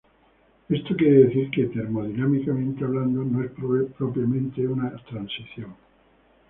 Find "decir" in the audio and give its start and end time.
1.25-1.51